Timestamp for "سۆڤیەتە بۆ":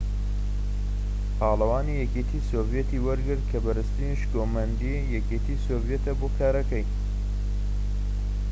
5.65-6.27